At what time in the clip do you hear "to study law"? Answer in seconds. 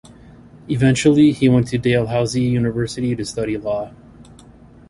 3.15-3.91